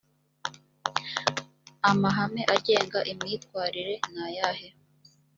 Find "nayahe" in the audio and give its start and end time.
4.13-4.67